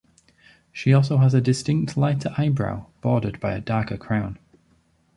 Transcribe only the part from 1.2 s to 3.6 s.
a distinct light eyebrow bordered by